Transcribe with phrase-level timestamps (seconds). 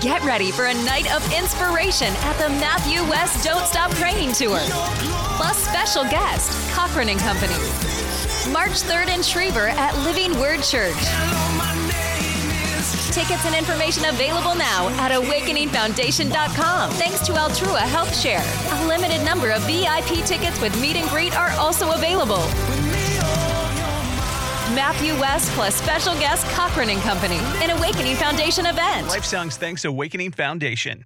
[0.00, 4.60] Get ready for a night of inspiration at the Matthew West Don't Stop Praying Tour.
[5.36, 7.56] Plus, special guest, Cochren and Company.
[8.52, 10.94] March 3rd in Schriever at Living Word Church.
[13.10, 16.90] Tickets and information available now at awakeningfoundation.com.
[16.92, 18.44] Thanks to Altrua Health Share.
[18.70, 22.42] A limited number of VIP tickets with meet and greet are also available.
[24.74, 29.08] Matthew West plus special guest Cochren and Company, an Awakening Foundation event.
[29.08, 31.04] Life Songs thanks Awakening Foundation.